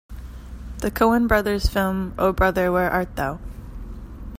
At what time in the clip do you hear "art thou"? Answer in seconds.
2.89-3.37